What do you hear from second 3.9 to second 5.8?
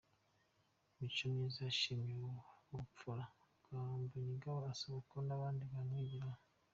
Mbonigaba asaba ko n’abandi